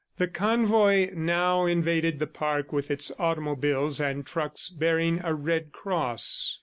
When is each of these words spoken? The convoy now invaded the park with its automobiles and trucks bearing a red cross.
The 0.17 0.27
convoy 0.27 1.11
now 1.13 1.67
invaded 1.67 2.17
the 2.17 2.25
park 2.25 2.73
with 2.73 2.89
its 2.89 3.11
automobiles 3.19 4.01
and 4.01 4.25
trucks 4.25 4.71
bearing 4.71 5.21
a 5.23 5.35
red 5.35 5.71
cross. 5.71 6.57